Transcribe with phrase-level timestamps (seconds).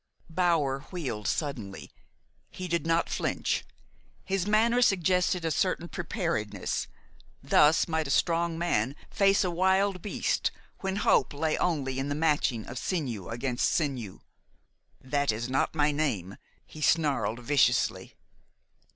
[0.31, 1.91] Bower wheeled suddenly.
[2.49, 3.63] He did not flinch.
[4.25, 6.87] His manner suggested a certain preparedness.
[7.43, 12.15] Thus might a strong man face a wild beast when hope lay only in the
[12.15, 14.21] matching of sinew against sinew.
[14.99, 18.15] "That is not my name," he snarled viciously.